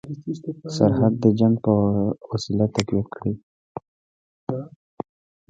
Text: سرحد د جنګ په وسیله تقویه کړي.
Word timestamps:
سرحد 0.75 1.13
د 1.23 1.25
جنګ 1.39 1.55
په 1.65 1.73
وسیله 2.31 2.65
تقویه 2.75 3.03
کړي. 3.13 3.33